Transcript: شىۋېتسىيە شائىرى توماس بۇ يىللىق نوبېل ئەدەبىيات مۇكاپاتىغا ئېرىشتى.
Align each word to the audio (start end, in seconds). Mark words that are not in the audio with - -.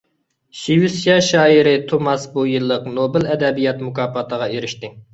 شىۋېتسىيە 0.61 1.17
شائىرى 1.27 1.75
توماس 1.93 2.27
بۇ 2.39 2.49
يىللىق 2.55 2.91
نوبېل 2.97 3.31
ئەدەبىيات 3.37 3.89
مۇكاپاتىغا 3.89 4.53
ئېرىشتى. 4.57 4.97